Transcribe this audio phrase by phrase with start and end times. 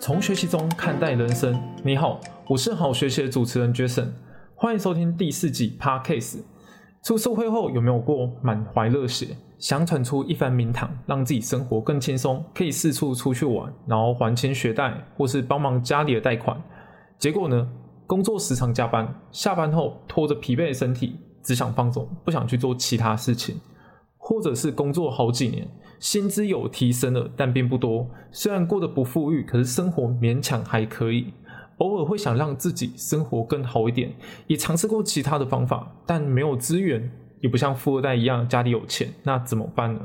[0.00, 1.60] 从学习中看待人生。
[1.84, 4.06] 你好，我是好学习的主持人 Jason，
[4.54, 6.38] 欢迎收听第四季 Podcast。
[7.04, 16.58] 出社会后有没有过满怀热血，想闯出一番名堂，让自己生活更轻松，可以四处出去玩，然后还清学贷，或是帮忙家里的贷款？
[17.18, 17.68] 结果呢，
[18.06, 23.60] 工作时常加班，下班后拖着疲惫的身体，只想放松，不想去做其他事情。
[24.30, 25.66] 或者是工作好几年，
[25.98, 28.08] 薪资有提升了，但并不多。
[28.30, 31.34] 虽然过得不富裕，可是生活勉强还可以。
[31.78, 34.14] 偶尔会想让自己生活更好一点，
[34.46, 40.00] 也尝试过其他的方法，但没有资源，也不像富二代一样家里有钱，那怎么办呢？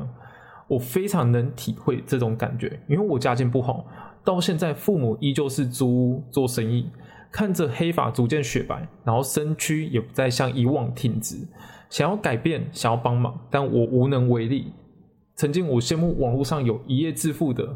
[0.68, 3.86] 我非常能体会这种感觉，因为我家境不好，
[4.24, 6.90] 到现在父母依旧是租屋做生意。
[7.32, 11.36] 看着黑发逐渐雪白，然后身躯也不再像以往挺直，
[11.96, 14.74] 想要改变，想要帮忙，但我无能为力。
[15.38, 17.74] 曾经我羡慕网络上有一夜致富的，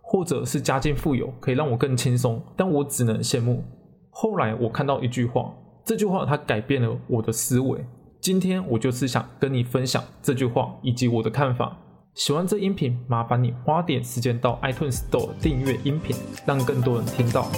[0.00, 3.64] 或者是家境富有，可以让我更轻松，但我只能羡慕。
[4.10, 5.52] 后来我看到一句话，
[5.84, 7.84] 这句话它改变了我的思维。
[8.20, 11.76] 今天我就是想跟你分享这句话以及我的看法。
[12.14, 16.14] 喜欢这音频，麻烦你花点时间到 iTunes Store 订阅音频，
[16.46, 17.48] 让更多人听到。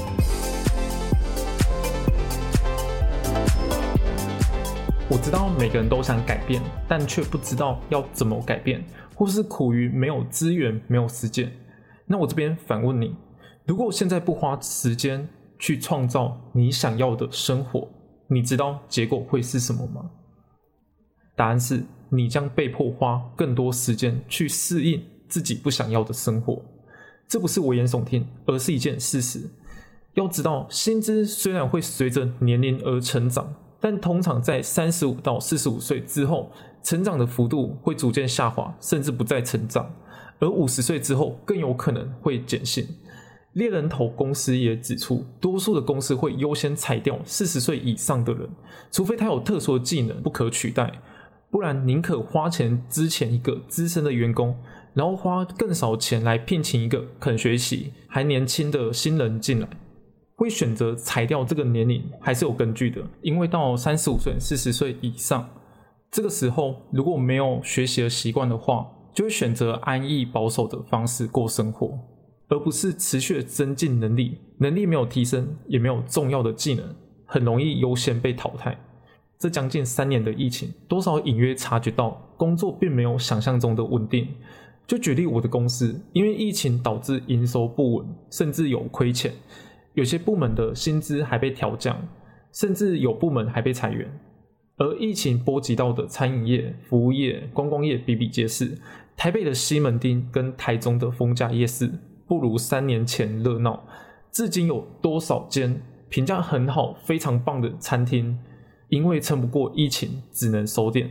[5.11, 8.85] 我知道每个人都想改变，但却不知道要怎么改变，
[9.15, 11.51] 或是苦于没有资源、没有时间。
[12.05, 13.17] 那我这边反问你：
[13.65, 15.27] 如果现在不花时间
[15.59, 17.89] 去创造你想要的生活，
[18.27, 20.11] 你知道结果会是什么吗？
[21.35, 26.63] 答案是你将被迫花更多时间去适应自己不想要的生活。
[27.27, 29.49] 这不是危言耸听，而是一件事实。
[30.13, 33.55] 要知道，薪资虽然会随着年龄而成长。
[33.81, 36.51] 但通常在三十五到四十五岁之后，
[36.83, 39.85] 成长的幅度会逐渐下滑，甚至不再成长；
[40.41, 42.87] 而五十岁之后更有可能会减薪。
[43.55, 48.49] 猎人头公司也指出，多数的公司会优先裁掉四十岁以上的人，
[48.91, 50.93] 除非他有特殊的技能不可取代，
[51.51, 54.57] 不然宁可花钱支遣一个资深的员工，
[54.95, 59.69] 然后花更少钱来聘请一个肯学习还年轻的新人进来。
[60.39, 65.51] 会选择裁掉这个年龄还是有根据的，因为到三十五岁、四十岁以上，
[66.13, 71.99] 这个时候如果没有学习的习惯的话，就会选择安逸保守的方式过生活，
[72.47, 74.39] 而不是持续的增进能力。
[74.59, 76.85] 能力没有提升，也没有重要的技能，
[77.27, 78.79] 很容易优先被淘汰。
[79.41, 84.29] 这将近三年的疫情，多少隐约察觉到工作并没有想象中的稳定。
[84.87, 89.33] 就举例我的公司，因为疫情导致营收不稳，甚至有亏钱。
[89.99, 92.01] 有些部门的薪资还被调降，
[92.53, 94.09] 甚至有部门还被裁员。
[94.77, 98.79] 而疫情波及到的餐饮业、服务业、观光业比比皆是。
[99.17, 101.91] 台北的西门町跟台中的丰家夜市
[102.29, 103.83] 不如三年前热闹。
[104.31, 108.39] 至今有多少间评价很好、非常棒的餐厅，
[108.91, 111.11] 因为撑不过疫情，只能收店？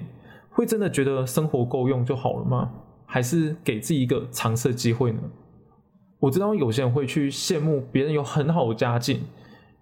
[0.50, 2.72] 会真的觉得生活够用就好了吗？
[3.06, 5.20] 还是给自己一个尝试机会呢？
[6.20, 9.18] 我知道有些人会去羡慕别人有很好的家境，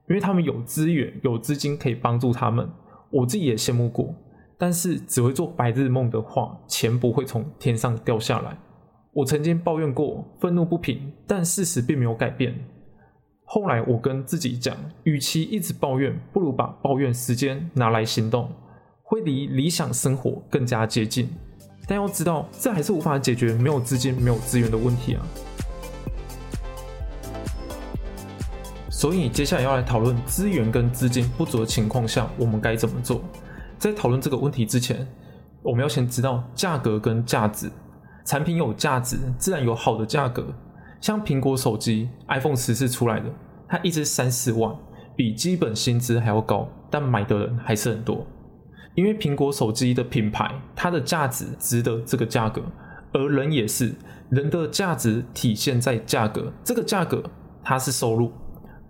[0.10, 2.70] 因为他们有资源、有资金可以帮助他们。
[3.10, 4.14] 我自己也羡慕过，
[4.58, 8.58] 但是只会做白日梦的话，钱不会从天上掉下来。
[9.14, 12.54] 我曾经抱怨过，愤怒不平，但事实并没有改变。
[13.46, 18.50] 后来我跟自己讲，与其一直抱怨，不如把抱怨时间拿来行动，
[19.04, 21.30] 会离理想生活更加接近。
[21.88, 25.26] 但要知道，这还是无法解决没有资金、没有资源的问题啊。
[28.98, 33.22] 所以接下来要来讨论资源跟资金不足的情况下，我们该怎么做？
[33.78, 35.06] 在讨论这个问题之前，
[35.62, 37.70] 我们要先知道价格跟价值。
[38.24, 40.48] 产品有价值，自然有好的价格。
[41.02, 43.26] 像苹果手机 iPhone 十四出来的，
[43.68, 44.74] 它一支三四万，
[45.14, 48.26] 比基本薪资还要高，但买的人还是很多。
[48.96, 52.62] 因为苹果手机的品牌，它的价值值得这个价格，
[53.12, 53.94] 而人也是，
[54.30, 57.22] 人的价值体现在价格，这个价格
[57.62, 58.32] 它是收入。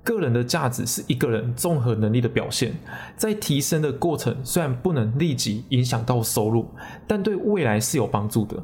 [0.06, 2.74] 个人的价值是一个人综合能力的表现，
[3.18, 6.68] 在提升的过程虽然不能立即影响到收入，
[7.08, 8.64] 但对未来是有帮助的。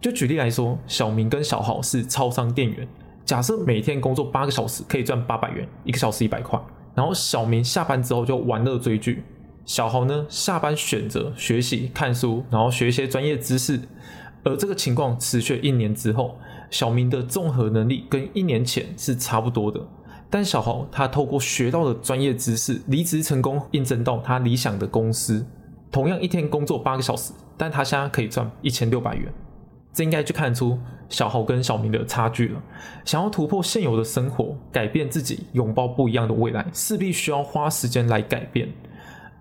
[0.00, 2.86] 就举例来说，小明跟小豪是超商店员，
[3.24, 6.60] 假设每天工作八个小时可以赚八百元，一个小时一百块。
[6.94, 9.24] 然后小明下班之后就玩乐追剧，
[9.64, 13.80] 小豪呢下班选择学习看书，然后学一些专业知识。
[14.44, 16.36] 而这个情况持续一年之后，
[16.68, 19.80] 小明的综合能力跟一年前是差不多的。
[20.32, 25.44] 但小豪他透过学到的专业知识，离职成功，应征到他理想的公司。
[25.90, 29.30] 同样一天工作八个小时，但他现在可以赚一千六百元。
[29.92, 30.78] 这应该就看出
[31.10, 32.62] 小豪跟小明的差距了。
[33.04, 38.70] 想要突破现有的生活，改变自己，拥抱不一样的未来，势必需要花时间来改变。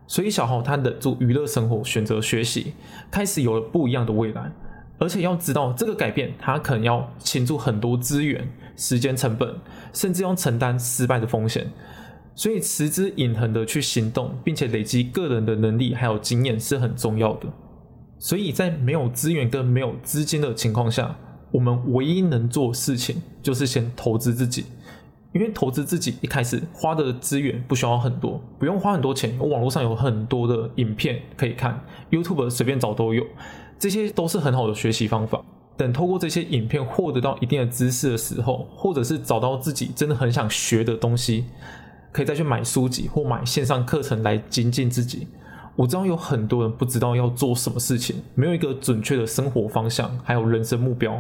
[0.08, 2.74] 所以小豪他忍住娱乐生活，选择学习，
[3.10, 4.52] 开始有了不一样的未来。
[5.00, 8.46] 而且要知道，这个改变他可能要倾注很多资源、
[8.76, 9.56] 时间成本，
[9.94, 11.72] 甚至要承担失败的风险。
[12.34, 17.48] 所以持之以恒的去行动，并且累积个人的能力还有经验是很重要的。
[18.18, 21.18] 所以在没有资源跟没有资金的情况下，
[21.52, 24.66] 我们唯一能做事情就是先投资自己。
[25.34, 29.38] 因为投资自己一开始花的资源不需要很多，不用花很多钱。
[29.40, 33.26] 网络上有很多的影片可以看，YouTube 随便找都有，
[33.80, 35.42] 这些都是很好的学习方法。
[35.82, 41.46] 等透过这些影片获得到一定的知识的时候，或者是找到自己真的很想学的东西，
[42.12, 45.28] 可以再去买书籍或买线上课程来精进自己。
[45.76, 51.20] 我知道有很多人不知道要做什么事情，没有一个准确的生活方向，还有人生目标。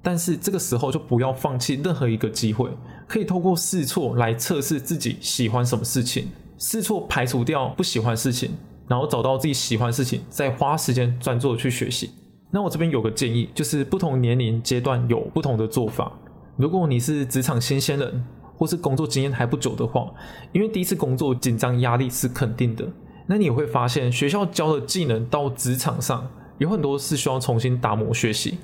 [0.00, 2.70] 但是这个时候就不要放弃任何一个机会，
[3.08, 8.52] 可以透过试错来测试自己喜欢什么事情，试错排除掉不喜欢事情，
[8.86, 12.10] 然后找到自己喜欢事情，再花时间专注的去学习。
[12.50, 16.12] 那我这边有个建议，就是不同年龄阶段有不同的做法。
[16.56, 18.24] 如果你是职场新鲜人，
[18.56, 20.10] 或是工作经验还不久的话，
[20.52, 22.88] 因为第一次工作紧张压力是肯定的，
[23.26, 26.28] 那你会发现学校教的技能到职场上
[26.58, 28.58] 有很多是需要重新打磨学习。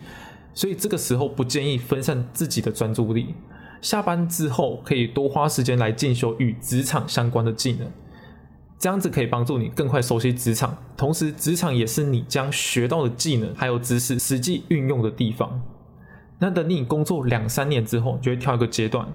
[0.55, 3.35] 所以这个时候不建议分散自己的专注力。
[3.83, 7.87] 下班之后可以多花时间来进修与职场相关的技能，
[8.85, 10.77] 这样子可以帮助你更快熟悉职场。
[10.95, 15.59] 同时，职场也是你将学到的技能还有知识实际运用的地方。
[16.39, 19.09] 那等你工作两三年之后，就会跳一个阶段，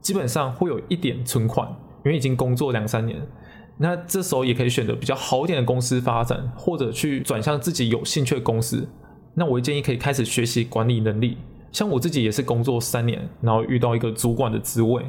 [0.00, 1.68] 基本上会有一点存款，
[2.02, 3.20] 因为已经工作两三年。
[3.76, 8.88] 那这时候也可以选择比较好一点的公司发展，或者去转向自己有兴趣的公司。
[9.34, 11.36] 那我建议可以开始学习管理能力，
[11.70, 15.04] 像我自己也是工作三年，然后遇到一个主管的职位。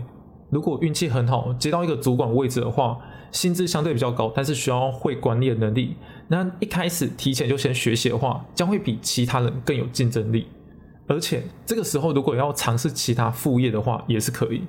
[0.52, 3.00] 如果运气很好，接到一个主管位置的话，
[3.32, 5.96] 薪资相对比较高，但是需要会管理的能力。
[6.28, 10.48] 那一开始提前就先学习的话，将会比其他人更有竞争力。
[11.08, 14.62] 而且这个时候如果要尝试其他副业的话，也是可以，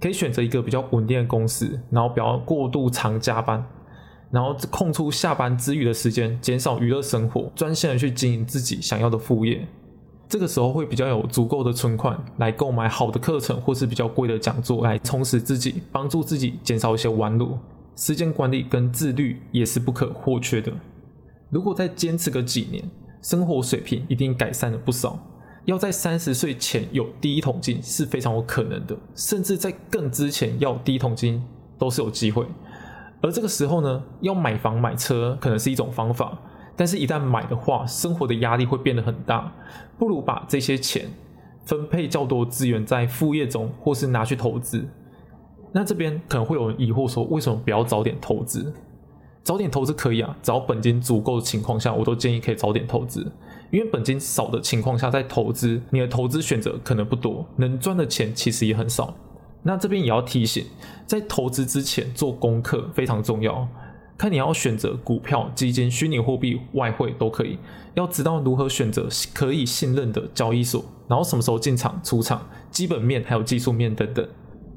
[0.00, 3.64] 可以选择一个比较稳定的公司，然后不要过度常加班。
[4.30, 9.68] 然后空出下班之余的时间，减少娱乐生活，专心的去经营自己想要的副业。
[10.32, 17.58] 这个时候会比较有足够的存款来购买好的课程，或是比较贵的讲座来充实自己，帮助自己减少一些弯路。
[17.96, 20.72] 时间管理跟自律也是不可或缺的。
[21.50, 22.82] 如果再坚持个几年，
[23.20, 25.18] 生活水平一定改善了不少。
[25.66, 31.44] 要在三十岁前有第一桶金是非常有可能的，甚至在更之前要第一桶金
[31.78, 32.46] 都是有机会。
[33.20, 36.38] 而这个时候呢，要买房买车可能是一种方法，
[36.76, 39.52] 但是一旦买的话，生活的压力会变得很大，
[39.98, 41.10] 不如把这些钱
[41.64, 44.88] 分配较多资源在副业中，或是拿去投资。
[45.72, 48.72] 那这边可能会有人疑惑说，为什么不要早点投资？
[49.42, 53.30] 早点投资可以啊，只要本金足够的情况下，我都建议可以早点投资。
[53.70, 59.14] 因为本金少的情况下，在投资，你的投资选择可能不多，能赚的钱其实也很少。
[59.62, 60.66] 那这边也要提醒，
[61.06, 63.66] 在投资之前做功课非常重要。
[64.22, 67.58] 看你要选择股票、基金、虚拟货币、外汇都可以，
[67.94, 74.24] 要知道如何选择可以信任的交易所，然后什么时候进场、出场，基本面还有技术面等等。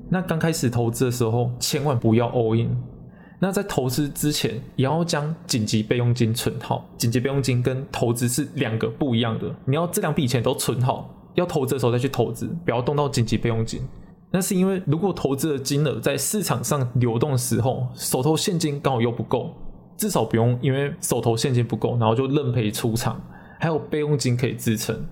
[0.09, 2.75] 那刚开始投资的时候，千万不要 all in。
[3.37, 6.89] 那在投资之前，也要将紧急备用金存好。
[6.97, 13.79] 紧急备用金跟投资是两个不一样的，你要这两笔钱都存好，要投资的时候再去投资，不要动到紧急备用金。
[14.35, 19.53] 那是因为，如果投资的金额在市场上流动的时候，手头现金刚好又不够，
[19.95, 23.17] 至少不用因为手头现金不够，然后就认赔出场，
[23.61, 25.05] 还有备用金可以支撑。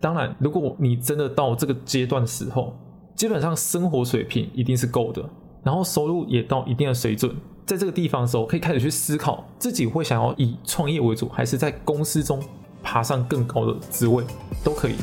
[0.00, 2.74] 当然，如果你真的到这个阶段的时候，
[3.14, 5.22] 基本上生活水平一定是够的，
[5.62, 7.30] 然后收入也到一定的水准，
[7.66, 12.42] 在这个地方的时候，可以开始去思考自己会想要以创业为主，还是在公司中
[12.82, 14.24] 爬上更高的职位，
[14.64, 14.94] 都可以。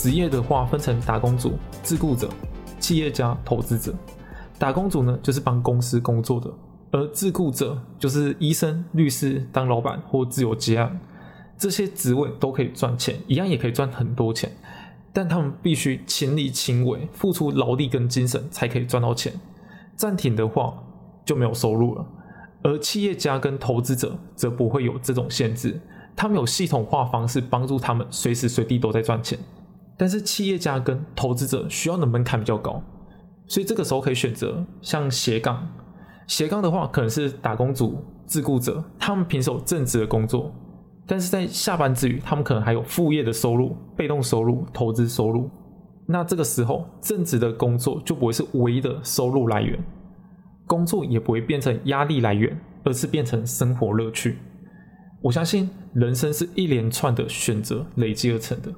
[0.00, 1.52] 职业的话分成打工族、
[1.82, 2.26] 自雇者、
[2.78, 3.94] 企业家、投资者。
[4.58, 6.48] 打工族呢，就是帮公司工作的；
[6.90, 10.98] 而自雇者就是医生、律师、当老板或自由接案。
[11.58, 14.50] 这些职位都可以赚钱，一样也可以赚很多钱，
[15.12, 19.30] 但他们必须亲力亲为，付出劳力跟精神才可以赚到钱。
[19.96, 20.82] 暂停的话
[21.26, 22.06] 就没有收入了。
[22.62, 25.78] 而企业家跟投资者则不会有这种限制，
[26.16, 29.38] 他们有系统化方式帮助他们随时随地都在赚钱。
[30.00, 32.82] 但是企业家跟投资者需要的门槛比较高，
[33.46, 35.68] 所以这个时候可以选择像斜杠。
[36.26, 40.50] 斜杠的话，可能是打工族、自雇者，他们平时有正职的工作，
[41.06, 45.50] 但是在下班之余，他们可能还有副业的收入、被动收入、投资收入。
[46.06, 49.78] 那这个时候，正职的工作就不会是唯一的收入来源，
[50.66, 54.38] 工作也不会变成压力来源，而是变成生活乐趣。
[55.20, 58.72] 我相信人生是一连串的选择累积而成的。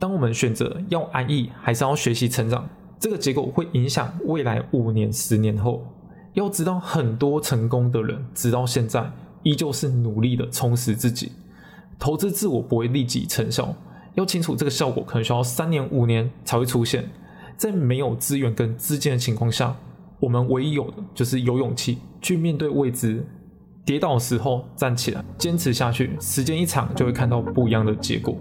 [0.00, 2.66] 当我们选择要安逸，还是要学习成长，
[2.98, 5.86] 这个结果会影响未来五年、十年后。
[6.32, 11.32] 要知道，很多成功的人直到现在依旧是努力的充实自己。
[11.98, 13.74] 投资自我不会立即成效，
[14.14, 17.06] 要清楚这个效果可能需要三年、五年才会出现。
[17.58, 19.76] 在没有资源跟资金的情况下，
[20.18, 23.22] 我们唯一有的就是有勇气去面对未知。
[23.84, 28.34] 跌倒时候站起来，坚持下去，时间一长就会看到不一样的结果。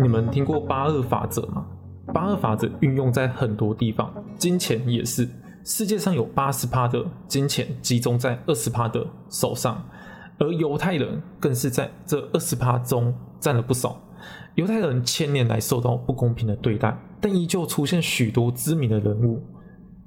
[0.00, 1.66] 你们听过八二法则吗？
[2.12, 5.28] 八二法则运用在很多地方，金钱也是。
[5.64, 9.84] 世界上有八十趴的金钱集中在二十趴的手上，
[10.38, 14.00] 而犹太人更是在这二十趴中占了不少。
[14.54, 19.42] 犹太人千年来受到不公平的对待，但依旧出现许多知名的人物。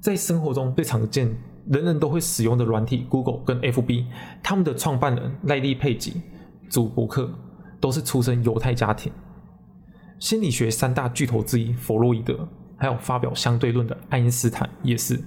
[0.00, 1.32] 在生活中最常见、
[1.68, 4.06] 人人都会使用的软体 Google 跟 FB，
[4.42, 6.20] 他们的创办人赖利·佩吉、
[6.68, 7.30] 祖伯克
[7.80, 9.12] 都是出身犹太家庭。
[10.18, 15.20] 心理学三大巨头之一弗洛伊德，还有发表相对论的爱因斯坦，也是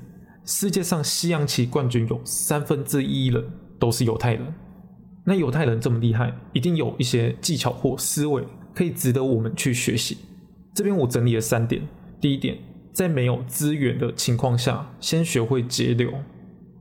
[0.46, 3.44] 世界上西洋棋冠军有三分之一人
[3.80, 4.54] 都是犹太人。
[5.26, 10.18] 那犹太人这么厉害，一定有一些技巧或思维可以值得我们去学习。
[10.74, 11.82] 这边我整理了三点：
[12.22, 12.58] 第一点，
[12.96, 16.14] 在没有资源的情况下，先学会节流。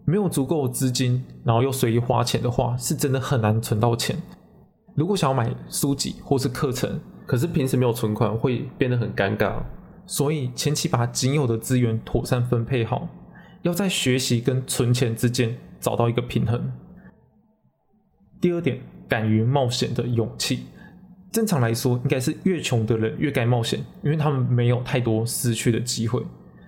[0.05, 4.17] 没有足够资金，然后又随意花钱的话，是真的很难存到钱。
[4.95, 9.61] 如果想要买书籍或是课程，可是平时没有存款，会变得很尴尬。
[10.07, 13.09] 所以前期把仅有的资源妥善分配好，
[13.63, 16.71] 要在学习跟存钱之间找到一个平衡。
[18.41, 18.79] 第二点，
[19.09, 20.67] 敢于冒险的勇气。
[21.35, 26.23] 正常来说，应该是越穷的人越该冒险，因为他们没有太多失去的机会。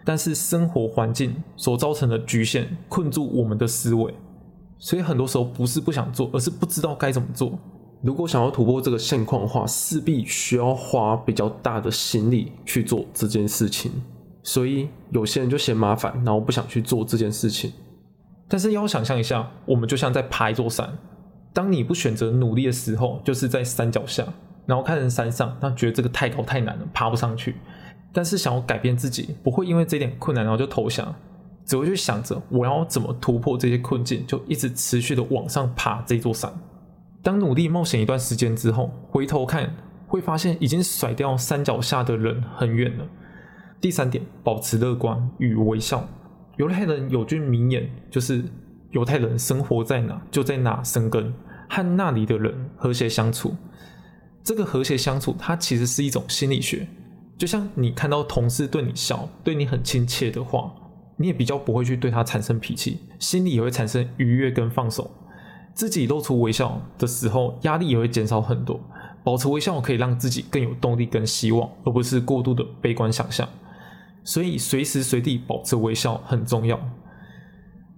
[0.04, 4.12] 但是生活环境所造成的局限，困住我们的思维，
[4.76, 7.56] 所以很多时候不是不想做，而是不知道该怎么做。
[8.02, 13.92] 如果想要突破这个现况的话，势必需要花比较大的心力去做这件事情。
[14.42, 17.72] 所以有些人就嫌麻烦，然后不想去做这件事情。
[18.48, 20.98] 但是要想象一下，我们就像在爬一座山，
[21.52, 24.24] 当你不选择努力的时候，就是在山脚下，
[24.66, 27.56] 然后看着山上，那觉得这个太高太难了，爬不上去。
[28.12, 31.14] 但是想要改变自己，不会因为这点困难然后就投降，
[31.64, 36.52] 只会去想着我要怎么突破这些困境，就一直持续的往上爬这座山。
[37.22, 39.74] 当努力冒险一段时间之后，回头看
[40.06, 43.04] 会发现已经甩掉山脚下的人很远了。
[43.80, 46.08] 第三点，保持乐观与微笑。
[46.56, 48.42] 犹太人有句名言，就是
[48.92, 51.34] 犹太人生活在哪就在哪生根，
[51.68, 53.54] 和那里的人和谐相处。
[54.46, 56.86] 这个和谐相处，它其实是一种心理学。
[57.36, 60.72] 就像你看到同事对你笑，对你很亲切的话，
[61.16, 65.10] 你也比较不会去对他产生脾气，心里也会产生愉悦跟放松。
[65.74, 68.80] 自己露出微笑的时候，压力也会减少很多。
[69.24, 73.48] 保持微笑可以让自己更有动力跟希望，而不是过度的悲观想象。
[74.22, 76.80] 所以随时随地保持微笑很重要。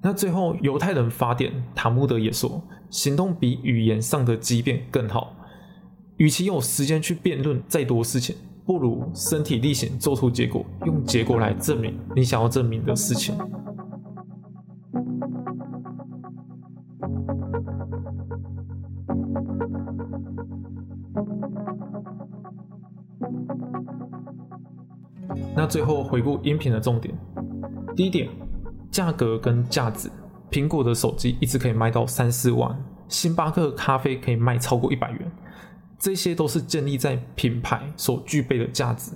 [0.01, 5.35] 那最后，犹太人法典塔木德也说，行动比语言上的激辩更好。
[6.19, 8.35] 与其有时间去辩论再多事情，
[8.67, 13.37] 不如身体力行做出结果，用结果来证明你想要证明的事情。
[25.55, 27.15] 那最后回顾音频的重点，
[27.95, 28.29] 第一点，
[28.91, 30.11] 价格跟价值。
[30.51, 35.28] 苹果的手机一直可以卖到三四万，星巴克咖啡可以卖超过一百元，
[35.99, 39.13] 这些都是建立在品牌所具备的价值。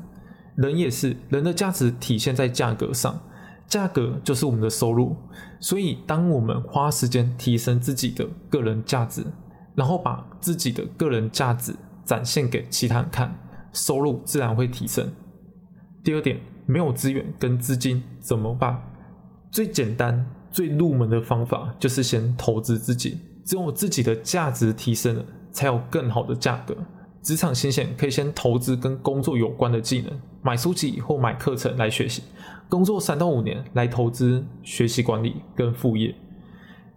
[0.57, 3.19] 人也是，人的价值体现在价格上，
[3.67, 5.17] 价格就是我们的收入。
[5.61, 9.25] 所以，当我们花时间提升自己的个人价值，
[9.75, 11.75] 然后把自己的个人价值
[12.05, 13.33] 展现给其他人看，
[13.73, 15.09] 收入自然会提升。
[16.05, 18.83] 第二点，没有资源跟资金怎么办？
[19.51, 23.19] 最简单、最入门的方法就是先投资自己。
[23.45, 26.77] 只有自己的价值提升了，才有更好的价格。
[27.23, 30.11] 职场新鲜可以先投资跟工作有关的技能，
[30.43, 32.23] 买书籍或买课程来学习。
[32.69, 36.15] 工作三到五年来投资学习管理跟副业。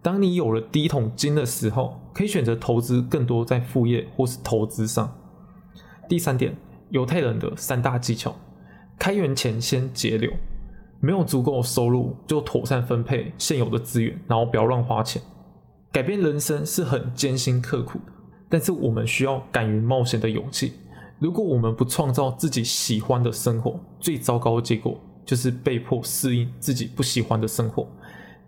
[0.02, 5.16] 当你有了第一桶金的时候，可以选择投资更多在副业或是投资上。
[6.08, 6.56] 第三点。
[6.92, 8.34] 犹太人的三大技巧：
[8.98, 10.32] 开源前先节流，
[11.02, 15.20] 没有足够收入就妥善分配现有的资源，然后不要乱花钱。
[15.92, 18.14] 改变人生是很艰辛刻苦的，
[18.50, 20.74] 但是我们需要敢于冒险的勇气。
[21.20, 27.88] 如果我们不创造自己喜欢的生活，最糟糕的结果就是被迫适应自己不喜欢的生活。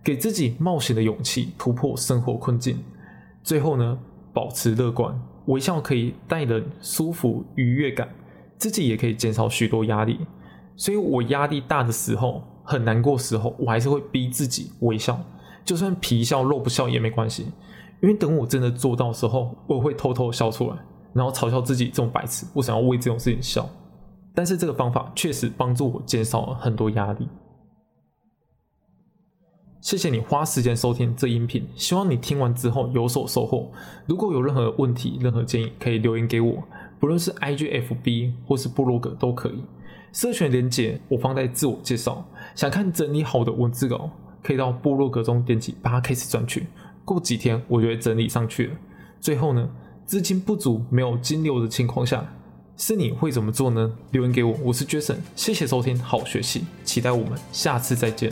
[0.04, 2.77] 给自己冒险的勇气，突破生活困境。
[3.44, 3.98] 最后呢，
[4.34, 8.08] 保持乐观，微笑可以带人舒服愉悦感，
[8.58, 10.20] 自己也可以减少许多压力。
[10.75, 15.20] 所以我压力大的时候，很难过时候，我还是会逼自己微笑，
[15.66, 17.48] 就算皮笑肉不笑也没关系。
[18.01, 20.77] 因为等我真的做到的时候，我会偷偷笑出来，
[21.13, 23.68] 然后嘲笑自己这种白痴，我想要为这种事情笑。
[24.36, 27.27] 但是这个方法确实帮助我减少了很多压力。
[29.82, 33.72] 谢谢你花时间收听这音频，希望你听完之后有所收获。
[34.06, 36.62] 如果有任何问题、任何建议，可以留言给我，
[37.00, 39.63] 不论是 IGFB 或是部落格都可以。
[40.12, 42.25] 社群连接我放在自我介绍。
[42.54, 44.10] 想看整理好的文字稿，
[44.44, 46.68] 可以到部落格中点击八 Case 专区，
[47.08, 48.76] 过几天我就会整理上去了。
[49.22, 49.70] 最后呢，
[50.06, 52.34] 资金不足、没有金流的情况下，
[52.76, 53.94] 是你会怎么做呢？
[54.12, 58.30] 留言给我，我是 Jason，谢谢收听，好学习，期待我们下次再见。